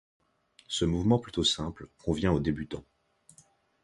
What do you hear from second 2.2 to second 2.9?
aux débutants.